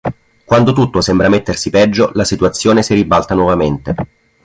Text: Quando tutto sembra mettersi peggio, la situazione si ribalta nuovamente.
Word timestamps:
Quando 0.45 0.73
tutto 0.73 0.99
sembra 0.99 1.29
mettersi 1.29 1.69
peggio, 1.69 2.09
la 2.15 2.23
situazione 2.23 2.81
si 2.81 2.95
ribalta 2.95 3.35
nuovamente. 3.35 3.95